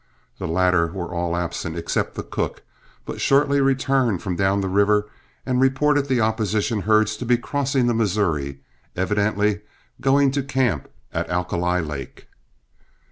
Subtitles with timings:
[0.39, 2.63] The latter were all absent, except the cook,
[3.05, 5.07] but shortly returned from down the river
[5.45, 8.61] and reported the opposition herds to be crossing the Missouri,
[8.95, 9.61] evidently
[10.01, 12.29] going to camp at Alkali Lake.